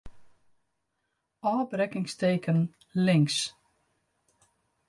[1.51, 3.37] Ofbrekkingsteken links.